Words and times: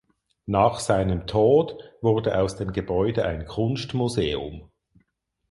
Nach 0.47 0.79
seinem 0.79 1.27
Tod 1.27 1.77
wurde 2.01 2.39
aus 2.39 2.55
dem 2.55 2.73
Gebäude 2.73 3.23
ein 3.23 3.45
Kunstmuseum. 3.45 4.71